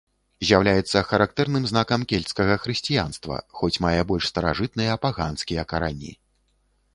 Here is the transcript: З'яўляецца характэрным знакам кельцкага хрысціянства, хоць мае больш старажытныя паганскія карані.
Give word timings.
З'яўляецца 0.47 1.01
характэрным 1.09 1.67
знакам 1.71 2.05
кельцкага 2.13 2.55
хрысціянства, 2.63 3.37
хоць 3.61 3.77
мае 3.87 4.01
больш 4.13 4.23
старажытныя 4.33 4.97
паганскія 5.05 5.67
карані. 5.75 6.11